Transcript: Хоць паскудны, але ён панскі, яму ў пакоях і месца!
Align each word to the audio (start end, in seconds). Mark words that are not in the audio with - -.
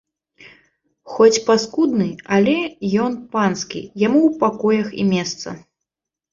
Хоць 1.15 1.43
паскудны, 1.49 2.09
але 2.39 2.57
ён 3.05 3.13
панскі, 3.37 3.85
яму 4.07 4.19
ў 4.27 4.31
пакоях 4.43 4.87
і 5.05 5.09
месца! 5.15 5.49